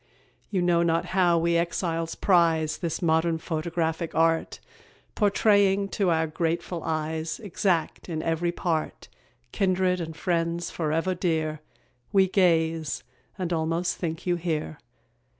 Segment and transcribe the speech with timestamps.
[0.49, 4.59] You know not how we exiles prize This modern photographic art,
[5.13, 9.09] Portraying to our grateful eyes, Exact in every part,
[9.51, 11.59] Kindred and friends forever dear;
[12.11, 13.03] We gaze,
[13.37, 14.79] and almost think you here.